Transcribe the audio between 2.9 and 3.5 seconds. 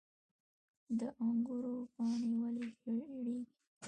ژیړیږي؟